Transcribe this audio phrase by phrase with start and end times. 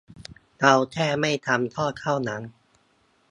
[0.59, 2.41] เราแค่ไม่ทำ ก็เท่านั้น